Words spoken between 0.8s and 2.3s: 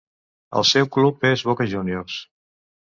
club és Boca Juniors.